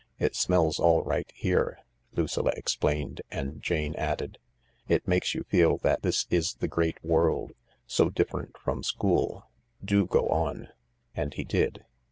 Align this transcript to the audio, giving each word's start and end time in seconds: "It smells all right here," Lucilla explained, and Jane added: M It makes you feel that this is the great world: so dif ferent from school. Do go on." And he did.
"It 0.27 0.35
smells 0.35 0.79
all 0.79 1.03
right 1.03 1.31
here," 1.35 1.77
Lucilla 2.15 2.51
explained, 2.57 3.21
and 3.29 3.61
Jane 3.61 3.93
added: 3.97 4.39
M 4.89 4.95
It 4.95 5.07
makes 5.07 5.35
you 5.35 5.43
feel 5.43 5.77
that 5.83 6.01
this 6.01 6.25
is 6.31 6.55
the 6.55 6.67
great 6.67 6.97
world: 7.05 7.51
so 7.85 8.09
dif 8.09 8.29
ferent 8.29 8.57
from 8.57 8.81
school. 8.81 9.45
Do 9.85 10.07
go 10.07 10.27
on." 10.29 10.69
And 11.15 11.35
he 11.35 11.43
did. 11.43 11.85